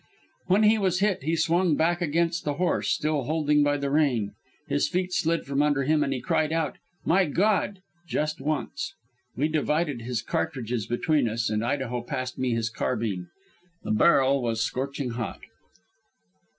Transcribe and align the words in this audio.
When 0.47 0.63
he 0.63 0.79
was 0.79 0.99
hit 1.01 1.21
he 1.21 1.35
swung 1.35 1.75
back 1.75 2.01
against 2.01 2.43
the 2.43 2.55
horse, 2.55 2.89
still 2.89 3.25
holding 3.25 3.61
by 3.61 3.77
the 3.77 3.91
rein. 3.91 4.33
His 4.67 4.87
feet 4.87 5.13
slid 5.13 5.45
from 5.45 5.61
under 5.61 5.83
him, 5.83 6.03
and 6.03 6.11
he 6.11 6.19
cried 6.21 6.51
out, 6.51 6.79
'My 7.05 7.25
God!' 7.25 7.81
just 8.07 8.41
once. 8.41 8.95
We 9.35 9.47
divided 9.47 10.01
his 10.01 10.23
cartridges 10.23 10.87
between 10.87 11.29
us 11.29 11.51
and 11.51 11.63
Idaho 11.63 12.01
passed 12.01 12.39
me 12.39 12.49
his 12.55 12.71
carbine. 12.71 13.27
The 13.83 13.91
barrel 13.91 14.41
was 14.41 14.63
scorching 14.65 15.11
hot. 15.11 15.41